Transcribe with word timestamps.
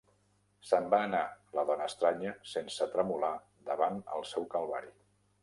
Se'n 0.69 0.87
va 0.93 1.01
anar, 1.07 1.19
la 1.59 1.65
dona 1.71 1.89
estranya, 1.93 2.33
sense 2.53 2.89
tremolar 2.95 3.31
davant 3.69 4.01
el 4.19 4.27
seu 4.33 4.51
calvari. 4.57 4.93